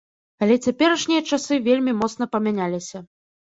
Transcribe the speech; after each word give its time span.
Але 0.45 0.55
цяперашнія 0.69 1.21
часы 1.37 1.59
вельмі 1.67 1.95
моцна 2.01 2.29
памяняліся. 2.37 3.05